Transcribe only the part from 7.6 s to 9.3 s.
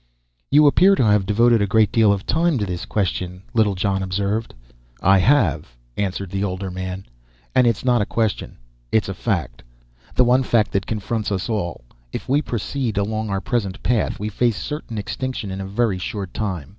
it is not a question. It is a